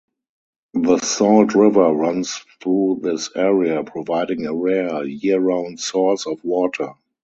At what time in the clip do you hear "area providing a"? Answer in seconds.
3.35-4.53